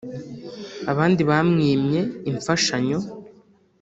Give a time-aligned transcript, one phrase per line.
[0.91, 2.01] abandi bamwimye
[2.31, 2.99] imfashanyo